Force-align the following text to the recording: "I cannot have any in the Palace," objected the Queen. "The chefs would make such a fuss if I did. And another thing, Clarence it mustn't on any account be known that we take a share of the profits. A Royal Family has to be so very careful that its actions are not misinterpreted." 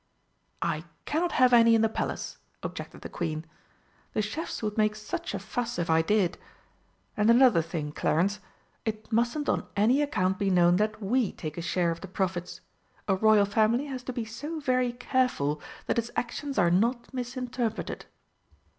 "I 0.63 0.85
cannot 1.05 1.33
have 1.33 1.53
any 1.53 1.75
in 1.75 1.81
the 1.83 1.87
Palace," 1.87 2.39
objected 2.63 3.01
the 3.01 3.07
Queen. 3.09 3.45
"The 4.13 4.23
chefs 4.23 4.63
would 4.63 4.75
make 4.75 4.95
such 4.95 5.35
a 5.35 5.37
fuss 5.37 5.77
if 5.77 5.91
I 5.91 6.01
did. 6.01 6.39
And 7.15 7.29
another 7.29 7.61
thing, 7.61 7.91
Clarence 7.91 8.39
it 8.83 9.11
mustn't 9.11 9.47
on 9.47 9.67
any 9.77 10.01
account 10.01 10.39
be 10.39 10.49
known 10.49 10.77
that 10.77 11.03
we 11.03 11.31
take 11.33 11.55
a 11.55 11.61
share 11.61 11.91
of 11.91 12.01
the 12.01 12.07
profits. 12.07 12.61
A 13.07 13.15
Royal 13.15 13.45
Family 13.45 13.85
has 13.85 14.01
to 14.05 14.11
be 14.11 14.25
so 14.25 14.59
very 14.59 14.91
careful 14.91 15.61
that 15.85 15.99
its 15.99 16.09
actions 16.15 16.57
are 16.57 16.71
not 16.71 17.13
misinterpreted." 17.13 18.05